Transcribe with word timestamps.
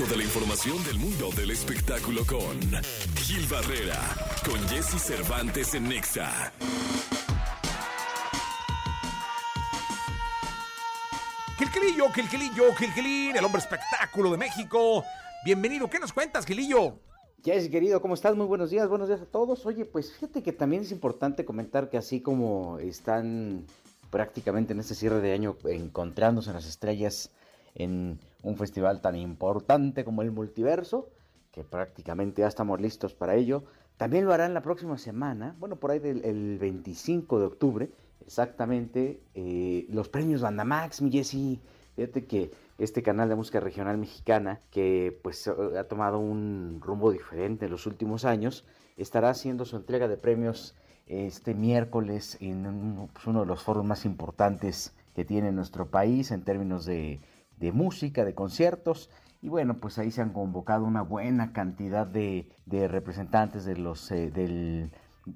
Toda 0.00 0.16
la 0.16 0.22
información 0.22 0.82
del 0.84 0.98
mundo 0.98 1.28
del 1.36 1.50
espectáculo 1.50 2.24
con 2.24 2.58
Gil 3.16 3.46
Barrera, 3.50 4.00
con 4.46 4.58
Jesse 4.66 4.98
Cervantes 4.98 5.74
en 5.74 5.90
Nexa. 5.90 6.54
Gilquilillo, 11.58 12.08
Gilquilillo, 12.14 12.74
Gilquilín, 12.76 13.36
el 13.36 13.44
hombre 13.44 13.60
espectáculo 13.60 14.30
de 14.30 14.38
México. 14.38 15.04
Bienvenido, 15.44 15.90
¿qué 15.90 15.98
nos 15.98 16.14
cuentas, 16.14 16.46
Gilillo? 16.46 16.94
Jesse, 17.44 17.68
querido, 17.68 18.00
¿cómo 18.00 18.14
estás? 18.14 18.34
Muy 18.34 18.46
buenos 18.46 18.70
días, 18.70 18.88
buenos 18.88 19.08
días 19.08 19.20
a 19.20 19.26
todos. 19.26 19.66
Oye, 19.66 19.84
pues 19.84 20.14
fíjate 20.14 20.42
que 20.42 20.52
también 20.52 20.80
es 20.80 20.92
importante 20.92 21.44
comentar 21.44 21.90
que 21.90 21.98
así 21.98 22.22
como 22.22 22.78
están 22.78 23.66
prácticamente 24.08 24.72
en 24.72 24.80
este 24.80 24.94
cierre 24.94 25.20
de 25.20 25.34
año 25.34 25.58
encontrándose 25.64 26.54
las 26.54 26.66
estrellas 26.66 27.30
en 27.74 28.18
un 28.42 28.56
festival 28.56 29.00
tan 29.00 29.16
importante 29.16 30.04
como 30.04 30.22
el 30.22 30.30
multiverso, 30.30 31.08
que 31.52 31.64
prácticamente 31.64 32.42
ya 32.42 32.48
estamos 32.48 32.80
listos 32.80 33.14
para 33.14 33.34
ello, 33.34 33.64
también 33.96 34.24
lo 34.24 34.32
harán 34.32 34.54
la 34.54 34.62
próxima 34.62 34.96
semana, 34.96 35.54
bueno, 35.58 35.76
por 35.76 35.90
ahí 35.90 35.98
del 35.98 36.24
el 36.24 36.58
25 36.58 37.38
de 37.38 37.44
octubre, 37.46 37.90
exactamente, 38.24 39.20
eh, 39.34 39.86
los 39.90 40.08
premios 40.08 40.40
Bandamax, 40.40 41.02
mi 41.02 41.10
Jesse. 41.10 41.58
Fíjate 41.96 42.24
que 42.24 42.50
este 42.78 43.02
canal 43.02 43.28
de 43.28 43.34
música 43.34 43.60
regional 43.60 43.98
mexicana, 43.98 44.60
que 44.70 45.18
pues 45.22 45.46
ha 45.48 45.84
tomado 45.84 46.18
un 46.18 46.80
rumbo 46.80 47.12
diferente 47.12 47.66
en 47.66 47.72
los 47.72 47.86
últimos 47.86 48.24
años, 48.24 48.64
estará 48.96 49.28
haciendo 49.28 49.64
su 49.64 49.76
entrega 49.76 50.08
de 50.08 50.16
premios 50.16 50.74
este 51.06 51.54
miércoles 51.54 52.38
en 52.40 53.08
pues, 53.12 53.26
uno 53.26 53.40
de 53.40 53.46
los 53.46 53.62
foros 53.62 53.84
más 53.84 54.04
importantes 54.04 54.94
que 55.14 55.24
tiene 55.24 55.50
nuestro 55.52 55.88
país 55.88 56.30
en 56.30 56.42
términos 56.42 56.86
de, 56.86 57.20
de 57.60 57.72
música, 57.72 58.24
de 58.24 58.34
conciertos. 58.34 59.10
Y 59.42 59.48
bueno, 59.48 59.78
pues 59.78 59.98
ahí 59.98 60.10
se 60.10 60.22
han 60.22 60.32
convocado 60.32 60.84
una 60.84 61.02
buena 61.02 61.52
cantidad 61.52 62.06
de, 62.06 62.48
representantes 62.66 63.64
de 63.64 63.76
los, 63.76 64.10
eh, 64.10 64.30
del, 64.30 64.90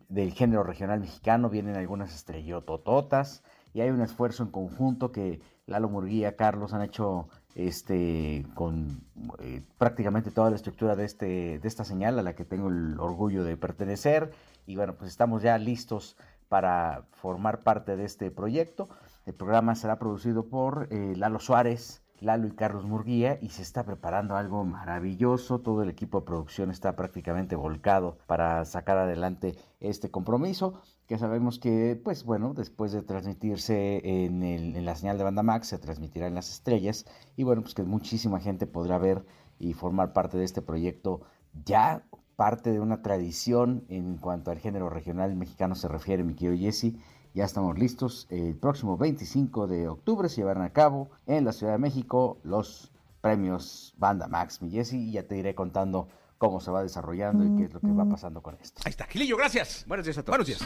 del 0.08 0.32
género 0.32 0.64
regional 0.64 1.00
mexicano. 1.00 1.48
Vienen 1.48 1.76
algunas 1.76 2.14
estrellotototas 2.14 3.44
y 3.72 3.80
hay 3.80 3.90
un 3.90 4.00
esfuerzo 4.00 4.42
en 4.42 4.50
conjunto 4.50 5.12
que 5.12 5.40
Lalo 5.66 5.88
Murguía, 5.88 6.36
Carlos 6.36 6.74
han 6.74 6.82
hecho 6.82 7.28
este 7.54 8.46
con 8.54 9.00
eh, 9.40 9.62
prácticamente 9.78 10.30
toda 10.30 10.50
la 10.50 10.56
estructura 10.56 10.96
de 10.96 11.04
este 11.04 11.58
de 11.58 11.68
esta 11.68 11.84
señal 11.84 12.18
a 12.18 12.22
la 12.22 12.34
que 12.34 12.44
tengo 12.44 12.68
el 12.68 12.98
orgullo 12.98 13.44
de 13.44 13.56
pertenecer 13.56 14.32
y 14.66 14.74
bueno 14.74 14.96
pues 14.96 15.10
estamos 15.10 15.42
ya 15.42 15.56
listos 15.58 16.16
para 16.48 17.04
formar 17.12 17.62
parte 17.62 17.96
de 17.96 18.04
este 18.04 18.32
proyecto 18.32 18.88
el 19.24 19.34
programa 19.34 19.76
será 19.76 20.00
producido 20.00 20.48
por 20.48 20.88
eh, 20.90 21.14
Lalo 21.16 21.38
Suárez 21.38 22.02
Lalo 22.24 22.48
y 22.48 22.52
Carlos 22.52 22.84
Murguía 22.84 23.38
y 23.40 23.50
se 23.50 23.62
está 23.62 23.84
preparando 23.84 24.36
algo 24.36 24.64
maravilloso. 24.64 25.60
Todo 25.60 25.82
el 25.82 25.90
equipo 25.90 26.20
de 26.20 26.26
producción 26.26 26.70
está 26.70 26.96
prácticamente 26.96 27.54
volcado 27.54 28.18
para 28.26 28.64
sacar 28.64 28.98
adelante 28.98 29.56
este 29.80 30.10
compromiso 30.10 30.80
que 31.06 31.18
sabemos 31.18 31.58
que, 31.58 32.00
pues 32.02 32.24
bueno, 32.24 32.54
después 32.54 32.92
de 32.92 33.02
transmitirse 33.02 34.24
en, 34.24 34.42
el, 34.42 34.74
en 34.74 34.84
la 34.86 34.96
señal 34.96 35.18
de 35.18 35.24
banda 35.24 35.42
Max, 35.42 35.68
se 35.68 35.78
transmitirá 35.78 36.26
en 36.26 36.34
las 36.34 36.50
estrellas 36.50 37.04
y 37.36 37.44
bueno, 37.44 37.62
pues 37.62 37.74
que 37.74 37.82
muchísima 37.82 38.40
gente 38.40 38.66
podrá 38.66 38.96
ver 38.98 39.24
y 39.58 39.74
formar 39.74 40.12
parte 40.12 40.38
de 40.38 40.44
este 40.44 40.62
proyecto 40.62 41.20
ya 41.64 42.04
parte 42.36 42.72
de 42.72 42.80
una 42.80 43.02
tradición 43.02 43.84
en 43.88 44.16
cuanto 44.16 44.50
al 44.50 44.58
género 44.58 44.88
regional 44.88 45.36
mexicano 45.36 45.74
se 45.74 45.88
refiere, 45.88 46.24
mi 46.24 46.34
querido 46.34 46.56
Jesse 46.58 46.94
ya 47.34 47.44
estamos 47.44 47.78
listos. 47.78 48.26
El 48.30 48.54
próximo 48.54 48.96
25 48.96 49.66
de 49.66 49.88
octubre 49.88 50.28
se 50.28 50.36
llevarán 50.36 50.62
a 50.62 50.72
cabo 50.72 51.10
en 51.26 51.44
la 51.44 51.52
Ciudad 51.52 51.72
de 51.72 51.78
México 51.78 52.38
los 52.44 52.92
premios 53.20 53.94
Banda 53.98 54.28
Max, 54.28 54.62
mi 54.62 54.70
Jesse, 54.70 54.94
y 54.94 55.12
ya 55.12 55.26
te 55.26 55.36
iré 55.36 55.54
contando 55.54 56.08
cómo 56.38 56.60
se 56.60 56.70
va 56.70 56.82
desarrollando 56.82 57.44
y 57.44 57.56
qué 57.56 57.64
es 57.64 57.72
lo 57.72 57.80
que 57.80 57.90
va 57.90 58.04
pasando 58.04 58.42
con 58.42 58.56
esto. 58.60 58.82
Ahí 58.84 58.90
está, 58.90 59.06
Gilillo, 59.06 59.36
gracias. 59.36 59.84
Buenos 59.88 60.06
días 60.06 60.18
a 60.18 60.22
todos. 60.22 60.38
Buenos 60.38 60.46
días. 60.46 60.60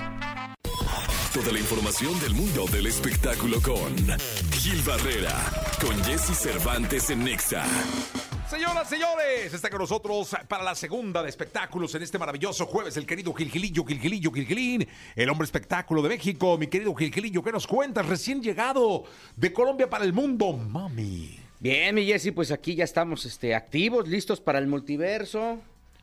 Toda 1.32 1.52
la 1.52 1.58
información 1.58 2.18
del 2.20 2.34
mundo 2.34 2.64
del 2.72 2.86
espectáculo 2.86 3.58
con 3.62 3.94
Gil 4.52 4.82
Barrera, 4.82 5.36
con 5.80 5.96
Jesse 6.04 6.36
Cervantes 6.36 7.10
en 7.10 7.24
Nexa. 7.24 7.64
Señoras, 8.48 8.88
señores, 8.88 9.52
está 9.52 9.68
con 9.68 9.80
nosotros 9.80 10.34
para 10.48 10.64
la 10.64 10.74
segunda 10.74 11.22
de 11.22 11.28
espectáculos 11.28 11.94
en 11.94 12.02
este 12.02 12.18
maravilloso 12.18 12.64
jueves 12.64 12.96
el 12.96 13.04
querido 13.04 13.34
Gilgilillo, 13.34 13.84
Gilgilillo, 13.84 14.32
Gilgilín, 14.32 14.88
el 15.14 15.28
hombre 15.28 15.44
espectáculo 15.44 16.00
de 16.00 16.08
México. 16.08 16.56
Mi 16.56 16.66
querido 16.66 16.94
Gilgilillo, 16.94 17.42
¿qué 17.42 17.52
nos 17.52 17.66
cuentas? 17.66 18.06
Recién 18.06 18.42
llegado 18.42 19.04
de 19.36 19.52
Colombia 19.52 19.90
para 19.90 20.06
el 20.06 20.14
mundo, 20.14 20.54
mami. 20.54 21.38
Bien, 21.60 21.94
mi 21.94 22.06
Jesse, 22.06 22.32
pues 22.34 22.50
aquí 22.50 22.74
ya 22.74 22.84
estamos 22.84 23.26
este, 23.26 23.54
activos, 23.54 24.08
listos 24.08 24.40
para 24.40 24.58
el 24.58 24.66
multiverso. 24.66 25.58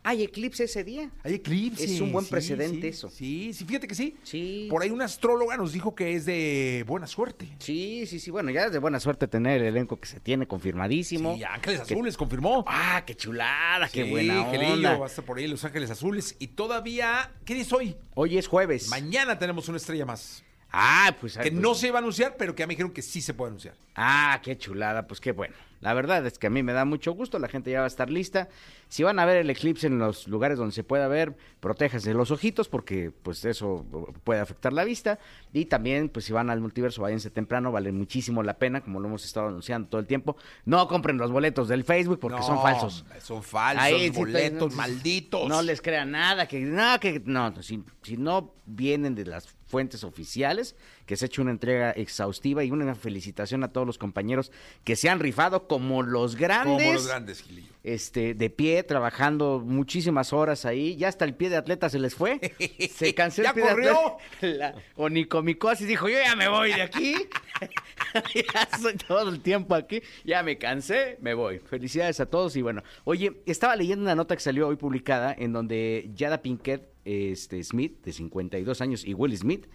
Hay 0.07 0.21
eclipse 0.21 0.65
ese 0.65 0.83
día. 0.83 1.09
Hay 1.23 1.33
eclipse. 1.33 1.83
Es 1.83 1.99
un 1.99 2.11
buen 2.11 2.23
sí, 2.25 2.31
precedente 2.31 2.81
sí, 2.81 2.87
eso. 2.87 3.09
Sí, 3.09 3.53
sí, 3.53 3.65
fíjate 3.65 3.87
que 3.87 3.95
sí. 3.95 4.15
Sí. 4.21 4.67
Por 4.69 4.83
ahí 4.83 4.91
una 4.91 5.05
astróloga 5.05 5.57
nos 5.57 5.73
dijo 5.73 5.95
que 5.95 6.13
es 6.15 6.25
de 6.27 6.85
buena 6.87 7.07
suerte. 7.07 7.47
Sí, 7.57 8.05
sí, 8.05 8.19
sí. 8.19 8.29
Bueno, 8.29 8.51
ya 8.51 8.65
es 8.67 8.71
de 8.71 8.77
buena 8.77 8.99
suerte 8.99 9.27
tener 9.27 9.61
el 9.61 9.67
elenco 9.69 9.99
que 9.99 10.07
se 10.07 10.19
tiene 10.19 10.47
confirmadísimo. 10.47 11.35
Sí, 11.35 11.43
Ángeles 11.43 11.81
Que- 11.81 11.93
Azules 11.95 12.15
confirmó. 12.17 12.63
Ah, 12.67 13.03
qué 13.03 13.15
chulada, 13.15 13.89
qué 13.89 14.03
buena 14.03 14.47
onda. 14.47 14.95
va 14.97 15.05
a 15.05 15.09
estar 15.09 15.25
por 15.25 15.39
ahí 15.39 15.47
Los 15.47 15.65
Ángeles 15.65 15.89
Azules. 15.89 16.35
Y 16.37 16.49
todavía, 16.49 17.31
¿qué 17.43 17.55
día 17.55 17.63
es 17.63 17.73
hoy? 17.73 17.95
Hoy 18.13 18.37
es 18.37 18.47
jueves. 18.47 18.89
Mañana 18.89 19.39
tenemos 19.39 19.67
una 19.69 19.77
estrella 19.77 20.05
más. 20.05 20.44
Ah, 20.77 21.15
pues. 21.21 21.37
Que 21.37 21.51
pues- 21.51 21.53
no 21.53 21.73
se 21.73 21.87
iba 21.87 21.99
a 21.99 22.01
anunciar, 22.01 22.35
pero 22.37 22.53
que 22.53 22.61
ya 22.63 22.67
me 22.67 22.73
dijeron 22.73 22.91
que 22.91 23.01
sí 23.01 23.21
se 23.21 23.33
puede 23.33 23.49
anunciar. 23.49 23.75
Ah, 23.95 24.41
qué 24.43 24.57
chulada, 24.57 25.07
pues 25.07 25.21
qué 25.21 25.31
bueno. 25.31 25.55
La 25.79 25.93
verdad 25.93 26.25
es 26.25 26.37
que 26.37 26.47
a 26.47 26.49
mí 26.49 26.63
me 26.63 26.73
da 26.73 26.83
mucho 26.83 27.13
gusto, 27.13 27.37
la 27.39 27.47
gente 27.47 27.71
ya 27.71 27.79
va 27.79 27.85
a 27.85 27.87
estar 27.87 28.09
lista. 28.09 28.49
Si 28.89 29.03
van 29.03 29.19
a 29.19 29.25
ver 29.25 29.37
el 29.37 29.49
eclipse 29.49 29.87
en 29.87 29.99
los 29.99 30.27
lugares 30.27 30.57
donde 30.57 30.73
se 30.73 30.83
pueda 30.83 31.07
ver, 31.07 31.37
protéjanse 31.59 32.13
los 32.13 32.31
ojitos 32.31 32.67
porque 32.69 33.11
pues 33.23 33.45
eso 33.45 33.85
puede 34.23 34.39
afectar 34.39 34.73
la 34.73 34.83
vista. 34.83 35.19
Y 35.53 35.65
también, 35.65 36.09
pues 36.09 36.25
si 36.25 36.33
van 36.33 36.49
al 36.49 36.59
multiverso, 36.59 37.03
váyanse 37.03 37.29
temprano, 37.29 37.71
vale 37.71 37.91
muchísimo 37.91 38.41
la 38.41 38.57
pena, 38.57 38.81
como 38.81 38.99
lo 38.99 39.07
hemos 39.07 39.23
estado 39.25 39.47
anunciando 39.47 39.87
todo 39.87 40.01
el 40.01 40.07
tiempo. 40.07 40.35
No 40.65 40.87
compren 40.87 41.17
los 41.17 41.31
boletos 41.31 41.67
del 41.67 41.83
Facebook 41.83 42.19
porque 42.19 42.41
son 42.41 42.61
falsos. 42.61 43.05
Son 43.21 43.43
falsos, 43.43 43.83
Ahí 43.83 44.09
boletos 44.09 44.71
no, 44.71 44.77
malditos. 44.77 45.47
No 45.47 45.61
les 45.61 45.81
crean 45.81 46.11
nada, 46.11 46.47
que 46.47 46.59
no, 46.61 46.99
que 46.99 47.21
no, 47.25 47.61
si, 47.61 47.83
si 48.01 48.17
no 48.17 48.55
vienen 48.65 49.13
de 49.13 49.25
las 49.25 49.47
fuentes 49.75 50.05
oficiales, 50.05 50.73
que 51.05 51.17
se 51.17 51.25
ha 51.25 51.27
hecho 51.27 51.41
una 51.41 51.51
entrega 51.51 51.91
exhaustiva 51.91 52.63
y 52.63 52.71
una 52.71 52.95
felicitación 52.95 53.61
a 53.65 53.73
todos 53.73 53.85
los 53.85 53.97
compañeros 53.97 54.53
que 54.85 54.95
se 54.95 55.09
han 55.09 55.19
rifado 55.19 55.67
como 55.67 56.01
los 56.01 56.37
grandes. 56.37 56.77
Como 56.81 56.93
los 56.93 57.07
grandes, 57.07 57.41
Gilillo. 57.41 57.73
Este, 57.83 58.33
de 58.35 58.49
pie, 58.49 58.83
trabajando 58.83 59.61
muchísimas 59.65 60.31
horas 60.31 60.63
ahí. 60.63 60.95
Ya 60.95 61.09
hasta 61.09 61.25
el 61.25 61.33
pie 61.35 61.49
de 61.49 61.57
atleta 61.57 61.89
se 61.89 61.99
les 61.99 62.15
fue. 62.15 62.39
Se 62.95 63.13
cansó 63.13 63.41
el 63.41 63.47
¿Ya 63.47 63.53
pie 63.53 63.63
corrió? 63.63 63.91
de 63.91 63.97
atleta. 63.97 64.15
La 64.57 64.75
Onicomicosis 64.95 65.89
dijo, 65.89 66.07
yo 66.07 66.17
ya 66.23 66.37
me 66.37 66.47
voy 66.47 66.71
de 66.71 66.83
aquí. 66.83 67.15
ya 68.35 68.67
estoy 68.71 68.95
todo 68.95 69.29
el 69.29 69.41
tiempo 69.41 69.75
aquí. 69.75 70.01
Ya 70.23 70.43
me 70.43 70.57
cansé, 70.57 71.17
me 71.21 71.33
voy. 71.33 71.59
Felicidades 71.59 72.19
a 72.19 72.25
todos 72.25 72.55
y 72.55 72.61
bueno. 72.61 72.83
Oye, 73.03 73.41
estaba 73.45 73.75
leyendo 73.75 74.03
una 74.03 74.15
nota 74.15 74.35
que 74.35 74.41
salió 74.41 74.67
hoy 74.67 74.75
publicada 74.75 75.33
en 75.37 75.53
donde 75.53 76.09
Yada 76.15 76.41
Pinkett 76.41 76.89
este, 77.05 77.63
Smith, 77.63 78.03
de 78.03 78.13
52 78.13 78.81
años, 78.81 79.05
y 79.05 79.13
Will 79.13 79.37
Smith, 79.37 79.67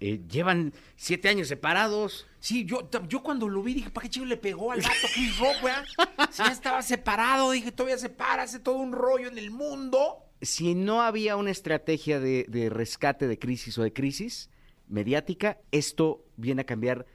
eh, 0.00 0.20
llevan 0.28 0.72
siete 0.96 1.28
años 1.28 1.48
separados. 1.48 2.26
Sí, 2.40 2.64
yo, 2.64 2.88
yo 3.08 3.22
cuando 3.22 3.48
lo 3.48 3.62
vi 3.62 3.74
dije, 3.74 3.90
¿para 3.90 4.04
qué 4.04 4.10
chido 4.10 4.26
le 4.26 4.36
pegó 4.36 4.72
al 4.72 4.80
vato 4.80 5.06
Chris 5.14 5.38
Rock, 5.38 5.62
weá? 5.62 5.84
Si 6.30 6.42
ya 6.42 6.50
estaba 6.50 6.82
separado, 6.82 7.52
dije, 7.52 7.70
todavía 7.70 7.98
separa, 7.98 8.42
hace 8.42 8.58
todo 8.58 8.76
un 8.76 8.92
rollo 8.92 9.28
en 9.28 9.38
el 9.38 9.50
mundo. 9.50 10.24
si 10.40 10.74
no 10.74 11.02
había 11.02 11.36
una 11.36 11.52
estrategia 11.52 12.18
de, 12.18 12.46
de 12.48 12.68
rescate 12.68 13.28
de 13.28 13.38
crisis 13.38 13.78
o 13.78 13.82
de 13.82 13.92
crisis 13.92 14.50
mediática, 14.92 15.58
esto 15.72 16.24
viene 16.36 16.62
a 16.62 16.66
cambiar 16.66 17.06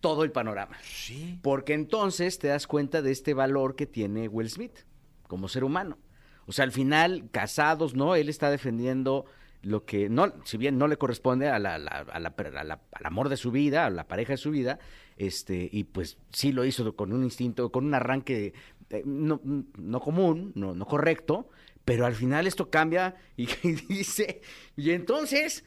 todo 0.00 0.22
el 0.24 0.30
panorama. 0.32 0.76
Sí. 0.82 1.38
Porque 1.42 1.72
entonces 1.72 2.38
te 2.38 2.48
das 2.48 2.66
cuenta 2.66 3.00
de 3.02 3.10
este 3.10 3.34
valor 3.34 3.74
que 3.74 3.86
tiene 3.86 4.28
Will 4.28 4.50
Smith 4.50 4.80
como 5.26 5.48
ser 5.48 5.64
humano. 5.64 5.98
O 6.46 6.52
sea, 6.52 6.64
al 6.64 6.72
final, 6.72 7.28
casados, 7.32 7.94
¿no? 7.94 8.14
Él 8.14 8.28
está 8.28 8.50
defendiendo 8.50 9.24
lo 9.62 9.86
que, 9.86 10.10
no, 10.10 10.30
si 10.44 10.58
bien 10.58 10.76
no 10.76 10.86
le 10.88 10.98
corresponde 10.98 11.48
a 11.48 11.58
la, 11.58 11.78
la- 11.78 11.90
a 12.12 12.20
la- 12.20 12.34
a 12.36 12.64
la- 12.64 12.80
al 12.92 13.06
amor 13.06 13.30
de 13.30 13.38
su 13.38 13.50
vida, 13.50 13.86
a 13.86 13.90
la 13.90 14.06
pareja 14.06 14.34
de 14.34 14.36
su 14.36 14.50
vida, 14.50 14.78
este, 15.16 15.70
y 15.72 15.84
pues 15.84 16.18
sí 16.30 16.52
lo 16.52 16.66
hizo 16.66 16.94
con 16.94 17.14
un 17.14 17.24
instinto, 17.24 17.72
con 17.72 17.86
un 17.86 17.94
arranque 17.94 18.52
eh, 18.90 19.02
no, 19.06 19.40
no 19.78 20.00
común, 20.00 20.52
no, 20.54 20.74
no 20.74 20.84
correcto, 20.84 21.48
pero 21.86 22.04
al 22.04 22.14
final 22.14 22.46
esto 22.46 22.68
cambia 22.68 23.14
y 23.38 23.46
dice, 23.88 24.42
y 24.76 24.90
entonces 24.90 25.64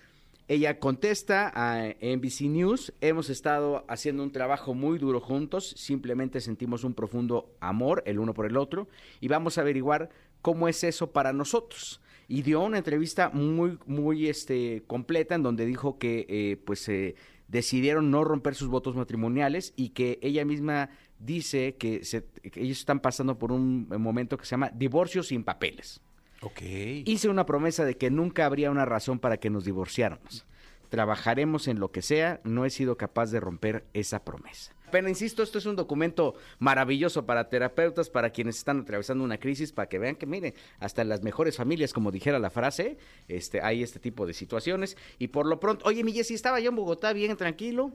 ella 0.47 0.79
contesta 0.79 1.51
a 1.53 1.87
NBC 2.01 2.41
News, 2.43 2.93
hemos 3.01 3.29
estado 3.29 3.83
haciendo 3.89 4.23
un 4.23 4.31
trabajo 4.31 4.73
muy 4.73 4.97
duro 4.97 5.19
juntos, 5.19 5.73
simplemente 5.77 6.39
sentimos 6.39 6.83
un 6.85 6.93
profundo 6.93 7.53
amor 7.59 8.01
el 8.05 8.19
uno 8.19 8.33
por 8.33 8.45
el 8.45 8.55
otro 8.55 8.87
y 9.19 9.27
vamos 9.27 9.57
a 9.57 9.61
averiguar 9.61 10.09
cómo 10.41 10.67
es 10.69 10.83
eso 10.85 11.11
para 11.11 11.33
nosotros. 11.33 11.99
Y 12.29 12.41
dio 12.43 12.61
una 12.61 12.77
entrevista 12.77 13.29
muy, 13.29 13.77
muy 13.85 14.27
este, 14.27 14.83
completa 14.87 15.35
en 15.35 15.43
donde 15.43 15.65
dijo 15.65 15.97
que 15.97 16.25
eh, 16.29 16.57
pues 16.65 16.87
eh, 16.89 17.15
decidieron 17.47 18.11
no 18.11 18.23
romper 18.23 18.55
sus 18.55 18.67
votos 18.69 18.95
matrimoniales 18.95 19.73
y 19.75 19.89
que 19.89 20.19
ella 20.21 20.43
misma 20.45 20.89
dice 21.19 21.75
que, 21.75 22.03
se- 22.05 22.25
que 22.25 22.61
ellos 22.61 22.79
están 22.79 22.99
pasando 22.99 23.37
por 23.39 23.51
un 23.51 23.87
momento 23.89 24.37
que 24.37 24.45
se 24.45 24.51
llama 24.51 24.71
divorcio 24.73 25.23
sin 25.23 25.43
papeles. 25.43 26.01
Ok. 26.41 26.61
Hice 26.61 27.29
una 27.29 27.45
promesa 27.45 27.85
de 27.85 27.97
que 27.97 28.11
nunca 28.11 28.45
habría 28.45 28.71
una 28.71 28.85
razón 28.85 29.19
para 29.19 29.37
que 29.37 29.49
nos 29.49 29.65
divorciáramos. 29.65 30.45
Trabajaremos 30.89 31.67
en 31.67 31.79
lo 31.79 31.91
que 31.91 32.01
sea, 32.01 32.39
no 32.43 32.65
he 32.65 32.69
sido 32.69 32.97
capaz 32.97 33.31
de 33.31 33.39
romper 33.39 33.85
esa 33.93 34.23
promesa. 34.23 34.73
Pero 34.89 35.09
insisto, 35.09 35.43
esto 35.43 35.57
es 35.57 35.65
un 35.65 35.75
documento 35.75 36.35
maravilloso 36.59 37.25
para 37.25 37.49
terapeutas, 37.49 38.09
para 38.09 38.29
quienes 38.29 38.57
están 38.57 38.79
atravesando 38.81 39.23
una 39.23 39.37
crisis, 39.37 39.73
para 39.73 39.89
que 39.89 39.99
vean 39.99 40.15
que, 40.15 40.25
miren, 40.25 40.53
hasta 40.79 41.01
en 41.01 41.09
las 41.09 41.23
mejores 41.23 41.57
familias, 41.57 41.91
como 41.91 42.11
dijera 42.11 42.39
la 42.39 42.49
frase, 42.49 42.97
este, 43.27 43.61
hay 43.61 43.83
este 43.83 43.99
tipo 43.99 44.25
de 44.25 44.33
situaciones. 44.33 44.95
Y 45.19 45.27
por 45.27 45.45
lo 45.45 45.59
pronto, 45.59 45.85
oye, 45.85 46.05
mi 46.05 46.13
Jessy, 46.13 46.35
estaba 46.35 46.61
yo 46.61 46.69
en 46.69 46.77
Bogotá 46.77 47.11
bien 47.11 47.35
tranquilo. 47.35 47.91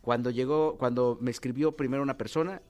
Cuando 0.00 0.30
llegó, 0.30 0.78
cuando 0.78 1.18
me 1.20 1.30
escribió 1.30 1.76
primero 1.76 2.02
una 2.02 2.16
persona 2.16 2.62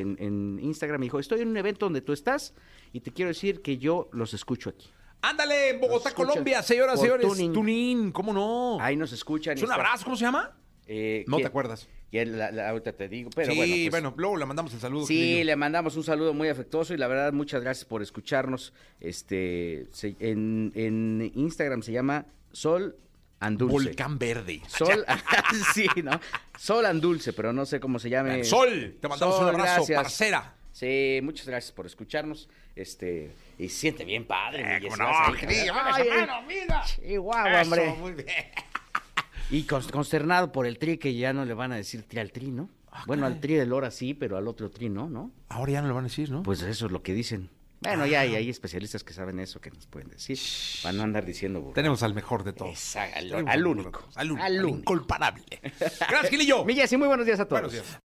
en, 0.00 0.16
en 0.20 0.58
Instagram, 0.62 1.00
me 1.00 1.06
dijo, 1.06 1.18
estoy 1.18 1.40
en 1.40 1.48
un 1.48 1.56
evento 1.56 1.86
donde 1.86 2.00
tú 2.00 2.12
estás 2.12 2.54
y 2.92 3.00
te 3.00 3.12
quiero 3.12 3.28
decir 3.28 3.62
que 3.62 3.78
yo 3.78 4.08
los 4.12 4.34
escucho 4.34 4.70
aquí. 4.70 4.88
Ándale, 5.22 5.70
en 5.70 5.80
Bogotá, 5.80 6.10
escuchan 6.10 6.28
Colombia, 6.30 6.62
señoras 6.62 6.96
y 7.02 7.08
por 7.08 7.18
señores. 7.20 7.52
Tuning. 7.52 8.12
¿cómo 8.12 8.32
no? 8.32 8.78
Ahí 8.80 8.96
nos 8.96 9.12
escuchan. 9.12 9.54
¿Es 9.54 9.60
y 9.60 9.64
un 9.64 9.70
está- 9.70 9.80
abrazo? 9.82 10.04
¿Cómo 10.04 10.16
se 10.16 10.24
llama? 10.24 10.56
Eh, 10.86 11.24
No 11.28 11.38
te 11.38 11.46
acuerdas. 11.46 11.88
¿Quién? 12.10 12.36
La- 12.38 12.50
la- 12.52 12.68
ahorita 12.68 12.92
te 12.92 13.08
digo, 13.08 13.30
pero 13.34 13.50
sí, 13.52 13.88
bueno. 13.90 14.10
pues, 14.10 14.20
luego 14.20 14.36
le 14.36 14.44
mandamos 14.46 14.74
el 14.74 14.80
saludo. 14.80 15.06
Sí, 15.06 15.14
Gilillo. 15.16 15.44
le 15.46 15.56
mandamos 15.56 15.96
un 15.96 16.04
saludo 16.04 16.34
muy 16.34 16.48
afectuoso 16.48 16.92
y 16.92 16.98
la 16.98 17.08
verdad 17.08 17.32
muchas 17.32 17.62
gracias 17.62 17.86
por 17.86 18.02
escucharnos. 18.02 18.72
Este, 19.00 19.86
se- 19.92 20.14
en, 20.20 20.72
en 20.74 21.32
Instagram 21.34 21.82
se 21.82 21.92
llama 21.92 22.26
Sol 22.52 22.96
Andulce. 23.40 23.72
Volcán 23.88 24.18
Verde. 24.18 24.62
Sol, 24.66 25.04
sí, 25.74 25.86
¿no? 26.02 26.18
Sol 26.58 26.86
Andulce, 26.86 27.32
pero 27.32 27.52
no 27.52 27.66
sé 27.66 27.80
cómo 27.80 27.98
se 27.98 28.08
llame. 28.10 28.44
Sol, 28.44 28.96
te 29.00 29.08
mandamos 29.08 29.36
Sol, 29.36 29.44
un 29.44 29.50
abrazo, 29.54 29.76
gracias. 29.76 30.02
parcera. 30.02 30.54
Sí, 30.72 31.20
muchas 31.22 31.46
gracias 31.46 31.72
por 31.72 31.86
escucharnos. 31.86 32.48
Este, 32.74 33.30
y 33.58 33.68
siente 33.68 34.04
bien 34.04 34.26
padre. 34.26 34.78
Eh, 34.78 34.80
no, 34.98 35.04
ahí, 35.06 35.34
ay, 35.46 35.68
esa 35.68 35.94
ay, 35.94 36.08
mano, 36.10 36.42
mira. 36.42 36.82
Chihuahua, 36.84 37.60
Eso, 37.60 37.70
hombre. 37.70 37.94
muy 38.00 38.12
bien. 38.12 38.26
Y 39.50 39.64
cons- 39.66 39.90
consternado 39.90 40.50
por 40.50 40.66
el 40.66 40.78
tri 40.78 40.98
que 40.98 41.14
ya 41.14 41.32
no 41.32 41.44
le 41.44 41.54
van 41.54 41.70
a 41.70 41.76
decir 41.76 42.02
tri 42.08 42.18
al 42.18 42.32
tri, 42.32 42.50
¿no? 42.50 42.68
bueno, 43.06 43.26
al 43.26 43.40
tri 43.40 43.54
del 43.54 43.72
hora 43.72 43.90
sí, 43.90 44.14
pero 44.14 44.36
al 44.36 44.46
otro 44.48 44.70
tri 44.70 44.88
no, 44.88 45.08
¿no? 45.08 45.30
Ahora 45.48 45.72
ya 45.72 45.82
no 45.82 45.88
le 45.88 45.94
van 45.94 46.04
a 46.04 46.08
decir, 46.08 46.30
¿no? 46.30 46.42
Pues 46.44 46.62
eso 46.62 46.86
es 46.86 46.92
lo 46.92 47.02
que 47.02 47.12
dicen. 47.12 47.50
Bueno, 47.84 48.06
ya 48.06 48.20
hay, 48.20 48.34
hay 48.34 48.50
especialistas 48.50 49.04
que 49.04 49.12
saben 49.12 49.38
eso, 49.40 49.60
que 49.60 49.70
nos 49.70 49.86
pueden 49.86 50.08
decir. 50.08 50.38
Van 50.82 50.98
a 51.00 51.02
andar 51.04 51.24
diciendo. 51.24 51.72
Tenemos 51.74 52.02
al 52.02 52.14
mejor 52.14 52.42
de 52.44 52.52
todos. 52.52 52.72
Esa- 52.72 53.04
al- 53.04 53.28
Tenemos 53.30 53.52
al 53.52 53.58
mejor 53.60 53.62
de 53.76 53.82
único. 53.82 54.00
todos. 54.00 54.16
Al 54.16 54.30
único. 54.32 54.44
Al 54.46 54.64
único. 54.64 54.78
incomparable. 54.78 55.44
Gracias, 55.62 56.30
Gilillo. 56.30 56.64
Mi 56.64 56.74
Jessy, 56.74 56.96
muy 56.96 57.08
buenos 57.08 57.26
días 57.26 57.40
a 57.40 57.44
todos. 57.46 57.62
Buenos 57.62 57.72
días. 57.72 58.00